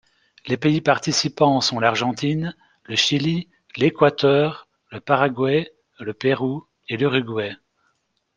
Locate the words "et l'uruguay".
6.89-7.55